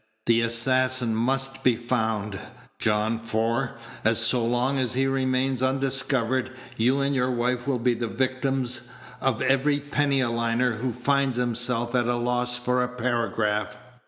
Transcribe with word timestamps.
The 0.25 0.41
assassin 0.41 1.13
must 1.15 1.63
be 1.63 1.75
found, 1.75 2.39
John; 2.79 3.19
for, 3.19 3.75
so 4.13 4.43
long 4.43 4.79
as 4.79 4.95
he 4.95 5.05
remains 5.05 5.61
undiscovered, 5.61 6.49
you 6.75 7.01
and 7.01 7.13
your 7.13 7.29
wife 7.29 7.67
will 7.67 7.77
be 7.77 7.93
the 7.93 8.07
victims 8.07 8.89
of 9.21 9.43
every 9.43 9.79
penny 9.79 10.19
a 10.19 10.31
liner 10.31 10.77
who 10.77 10.91
finds 10.91 11.37
himself 11.37 11.93
at 11.93 12.07
a 12.07 12.15
loss 12.15 12.57
for 12.57 12.81
a 12.83 12.87
paragraph." 12.89 13.77